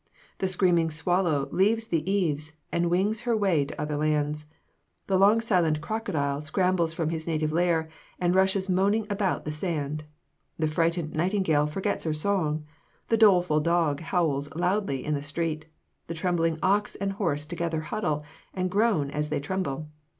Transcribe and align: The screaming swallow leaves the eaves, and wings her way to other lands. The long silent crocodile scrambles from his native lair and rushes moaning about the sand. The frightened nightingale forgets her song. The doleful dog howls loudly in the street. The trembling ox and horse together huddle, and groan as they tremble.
The 0.39 0.47
screaming 0.47 0.89
swallow 0.89 1.47
leaves 1.51 1.85
the 1.85 2.11
eaves, 2.11 2.53
and 2.71 2.89
wings 2.89 3.19
her 3.21 3.37
way 3.37 3.65
to 3.65 3.79
other 3.79 3.97
lands. 3.97 4.47
The 5.05 5.15
long 5.15 5.41
silent 5.41 5.79
crocodile 5.79 6.41
scrambles 6.41 6.91
from 6.91 7.09
his 7.09 7.27
native 7.27 7.51
lair 7.51 7.87
and 8.19 8.33
rushes 8.33 8.67
moaning 8.67 9.05
about 9.11 9.45
the 9.45 9.51
sand. 9.51 10.05
The 10.57 10.65
frightened 10.67 11.13
nightingale 11.13 11.67
forgets 11.67 12.03
her 12.05 12.13
song. 12.15 12.65
The 13.09 13.17
doleful 13.17 13.59
dog 13.59 13.99
howls 13.99 14.49
loudly 14.55 15.05
in 15.05 15.13
the 15.13 15.21
street. 15.21 15.67
The 16.07 16.15
trembling 16.15 16.57
ox 16.63 16.95
and 16.95 17.11
horse 17.11 17.45
together 17.45 17.81
huddle, 17.81 18.25
and 18.55 18.71
groan 18.71 19.11
as 19.11 19.29
they 19.29 19.39
tremble. 19.39 19.87